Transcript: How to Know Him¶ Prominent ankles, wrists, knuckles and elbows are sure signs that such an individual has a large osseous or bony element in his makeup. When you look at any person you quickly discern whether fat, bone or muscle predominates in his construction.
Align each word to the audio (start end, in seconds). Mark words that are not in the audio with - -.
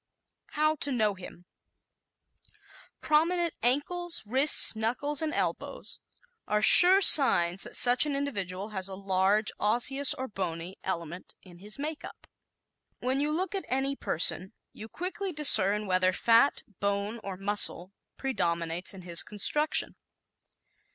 How 0.53 0.77
to 0.77 0.91
Know 0.91 1.13
Him¶ 1.13 1.45
Prominent 3.01 3.53
ankles, 3.61 4.23
wrists, 4.25 4.75
knuckles 4.75 5.21
and 5.21 5.31
elbows 5.31 5.99
are 6.47 6.63
sure 6.63 7.03
signs 7.03 7.61
that 7.61 7.75
such 7.75 8.07
an 8.07 8.15
individual 8.15 8.69
has 8.69 8.87
a 8.87 8.95
large 8.95 9.51
osseous 9.59 10.15
or 10.15 10.27
bony 10.27 10.75
element 10.83 11.35
in 11.43 11.59
his 11.59 11.77
makeup. 11.77 12.25
When 12.97 13.21
you 13.21 13.29
look 13.31 13.53
at 13.53 13.63
any 13.67 13.95
person 13.95 14.53
you 14.73 14.89
quickly 14.89 15.31
discern 15.31 15.85
whether 15.85 16.11
fat, 16.13 16.63
bone 16.79 17.19
or 17.23 17.37
muscle 17.37 17.91
predominates 18.17 18.95
in 18.95 19.03
his 19.03 19.21
construction. 19.21 19.95